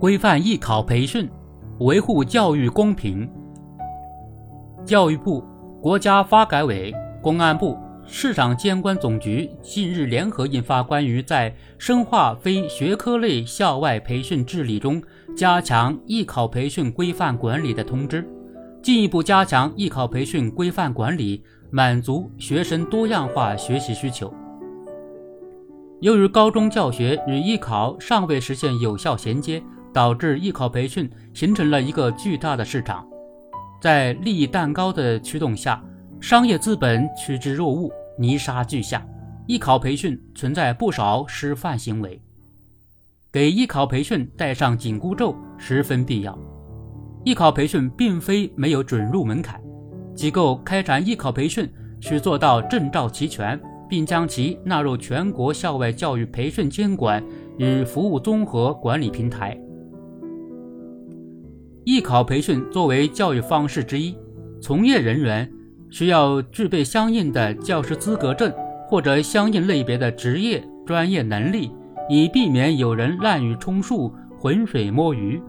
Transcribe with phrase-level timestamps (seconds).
[0.00, 1.28] 规范艺考培训，
[1.80, 3.30] 维护教育公平。
[4.82, 5.44] 教育部、
[5.78, 6.90] 国家发改委、
[7.20, 7.76] 公安部、
[8.06, 15.02] 市场监管总局近日联合印发关于在深化非学科类校外培训治理中
[15.36, 18.26] 加强艺考培训规范管理的通知，
[18.82, 24.32] 进一步加强艺考培训规范管理，满足学生多样化学习需求。
[26.00, 29.62] 由于高中教学与艺考尚未实现有效衔接，
[29.92, 33.06] 导致艺考培训形成了一个巨大的市场。
[33.80, 35.82] 在利益蛋糕的驱动下，
[36.20, 39.06] 商业资本趋之若鹜，泥沙俱下。
[39.46, 42.20] 艺考培训存在不少失范行为，
[43.32, 46.38] 给艺考培训戴上紧箍咒十分必要。
[47.24, 49.60] 艺考培训并非没有准入门槛，
[50.14, 51.68] 机构开展艺考培训
[52.00, 53.60] 需做到证照齐全。
[53.90, 57.20] 并将其纳入全国校外教育培训监管
[57.58, 59.58] 与服务综合管理平台。
[61.84, 64.16] 艺考培训作为教育方式之一，
[64.60, 65.50] 从业人员
[65.90, 68.52] 需要具备相应的教师资格证
[68.86, 71.70] 或者相应类别的职业专业能力，
[72.08, 75.40] 以避免有人滥竽充数、浑水摸鱼。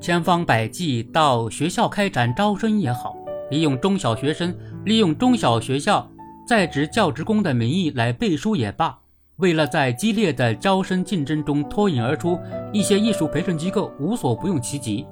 [0.00, 3.14] 千方百计到学校开展招生也好。
[3.50, 6.08] 利用中小学生、利用中小学校
[6.46, 8.96] 在职教职工的名义来背书也罢，
[9.40, 12.38] 为了在激烈的招生竞争中脱颖而出，
[12.72, 15.06] 一些艺术培训机构无所不用其极。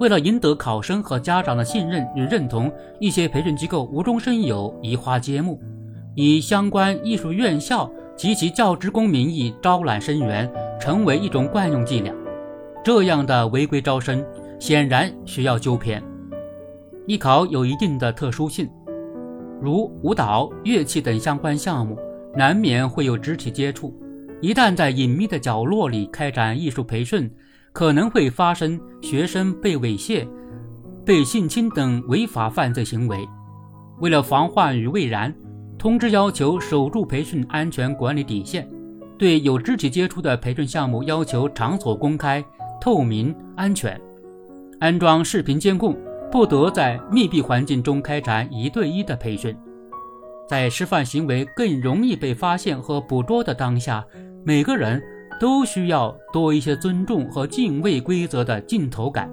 [0.00, 5.60] 为了赢得考生和家长的信任与认同，一些培训机构无中生有、移花接木，
[6.16, 12.12] 以相关艺术院校及其教职工名义招揽生源，成为一种惯用伎俩。
[12.84, 14.24] 这样的违规招生
[14.58, 16.02] 显然需要纠偏。
[17.06, 18.68] 艺考有一定的特殊性，
[19.60, 21.96] 如舞蹈、乐器等相关项目，
[22.34, 23.96] 难免会有肢体接触。
[24.40, 27.30] 一旦在隐秘的角落里开展艺术培训，
[27.72, 30.26] 可能会发生学生被猥亵、
[31.04, 33.28] 被性侵等违法犯罪行为。
[34.00, 35.32] 为了防患于未然，
[35.78, 38.68] 通知要求守住培训安全管理底线，
[39.18, 42.44] 对有肢体接触的培训项目要求场所公开、
[42.80, 44.00] 透明、安全，
[44.80, 45.96] 安装视频监控。
[46.32, 49.54] 不得在密闭环境中开展一对一的培训，
[50.52, 54.04] 在失范行为更容易被发现和捕捉的当下，
[54.44, 55.02] 每个人
[55.40, 59.30] 都需要多一些尊重和敬畏规则的镜头感。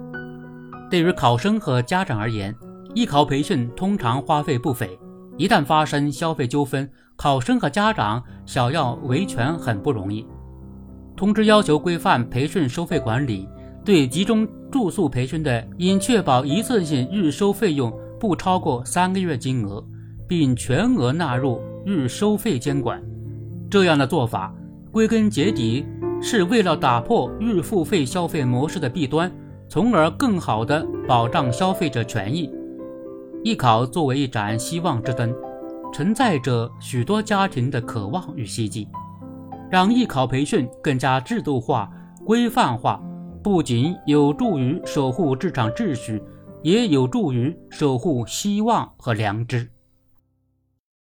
[0.90, 2.56] 对于考生和家长而言，
[2.96, 4.97] 艺考培训通常花费不菲，
[5.35, 10.25] 一旦发生消费纠纷，考生和家长想要维权很不容易。
[11.18, 13.46] 通知要求规范培训收费管理。
[13.84, 19.84] 对集中住宿培训的，应确保一次性日收费用不超过三个月金额，
[20.29, 23.03] 并全额纳入日收费监管。
[23.69, 24.53] 这样的做法，
[24.91, 25.85] 归根结底
[26.22, 29.31] 是为了打破日付费消费模式的弊端，
[29.68, 32.50] 从而更好地保障消费者权益。
[33.44, 35.34] 艺考作为一盏希望之灯，
[35.91, 38.88] 承载着许多家庭的渴望与希冀，
[39.69, 41.89] 让艺考培训更加制度化、
[42.23, 43.01] 规范化。
[43.41, 46.22] 不仅有助于守护职场秩序，
[46.62, 49.69] 也有助于守护希望和良知。